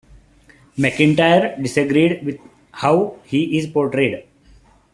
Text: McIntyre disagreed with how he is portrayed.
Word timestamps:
McIntyre 0.79 1.61
disagreed 1.61 2.25
with 2.25 2.39
how 2.71 3.17
he 3.23 3.59
is 3.59 3.67
portrayed. 3.67 4.23